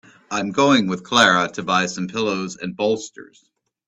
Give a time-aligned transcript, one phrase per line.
[0.31, 3.51] I'm going with Clara to buy some pillows and bolsters.